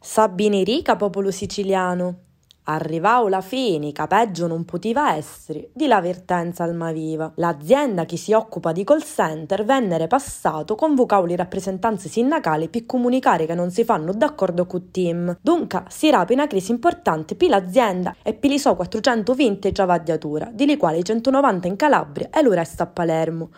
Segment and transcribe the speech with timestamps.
[0.00, 2.33] Sabini Rica, popolo siciliano.
[2.66, 7.30] Arrivau la fine, capeggio non putiva essere, di l'avvertenza almaviva.
[7.36, 13.44] L'azienda che si occupa di call center vennere passato convocau le rappresentanze sindacali per comunicare
[13.44, 15.36] che non si fanno d'accordo con team.
[15.42, 20.76] Dunque si rapi una crisi importante per l'azienda e per i suoi 420 giavadiatura, di
[20.78, 23.50] quali 190 in Calabria e lo resta a Palermo.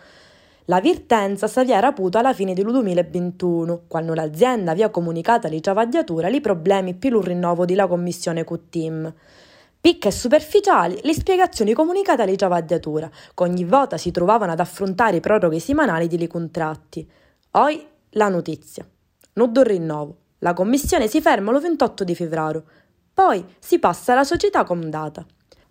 [0.68, 6.26] La virtenza si aveva raputo alla fine del 2021, quando l'azienda aveva comunicato alle ciavaggiatura
[6.26, 9.14] i problemi più il rinnovo della commissione Q-Team.
[9.80, 15.20] Picche superficiali le spiegazioni comunicate alle ciavaggiatura, che ogni volta si trovavano ad affrontare i
[15.20, 17.08] proroghe settimanali dei contratti.
[17.48, 18.84] Poi la notizia.
[19.34, 20.16] Non do rinnovo.
[20.40, 22.64] La commissione si ferma il 28 di febbraio.
[23.14, 25.24] Poi si passa alla società comdata.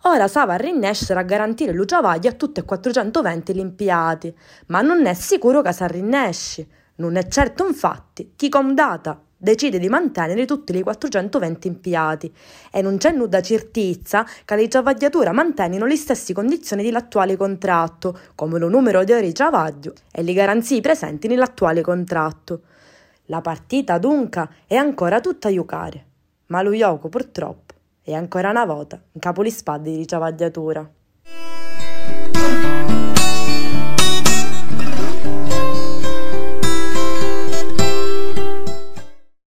[0.08, 4.32] Ora Sava rinnescere a garantire Luciavaglia a tutti e 420 gli impiati,
[4.68, 6.68] ma non è sicuro che si rinnesci.
[6.98, 12.32] Non è certo infatti chi comdata decide di mantenere tutti i 420 impiati
[12.72, 18.60] e non c'è nuda certezza che le travagliature mantengano le stesse condizioni dell'attuale contratto, come
[18.60, 22.62] lo numero di ore di travaglio e le garanzie presenti nell'attuale contratto.
[23.26, 26.06] La partita dunque è ancora tutta a giocare,
[26.48, 27.75] ma lo gioco purtroppo
[28.08, 30.88] e ancora una volta in capo le spade di ciavagliatura.